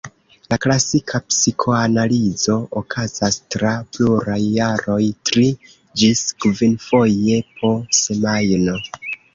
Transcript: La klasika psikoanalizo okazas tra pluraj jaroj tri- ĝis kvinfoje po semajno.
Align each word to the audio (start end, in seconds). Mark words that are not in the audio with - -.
La 0.51 0.57
klasika 0.61 1.19
psikoanalizo 1.31 2.55
okazas 2.81 3.37
tra 3.57 3.75
pluraj 3.93 4.41
jaroj 4.57 4.99
tri- 5.31 5.53
ĝis 6.03 6.27
kvinfoje 6.43 7.41
po 7.61 7.75
semajno. 8.03 8.81